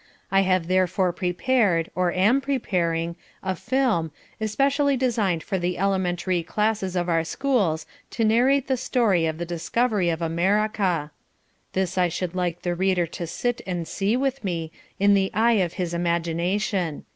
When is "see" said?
13.87-14.17